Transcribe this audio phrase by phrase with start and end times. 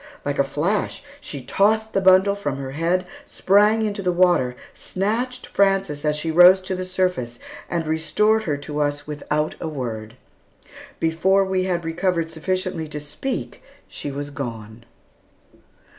[0.25, 5.45] Like a flash, she tossed the bundle from her head, sprang into the water, snatched
[5.45, 7.37] Frances as she rose to the surface,
[7.69, 10.15] and restored her to us without a word.
[10.99, 14.85] Before we had recovered sufficiently to speak, she was gone.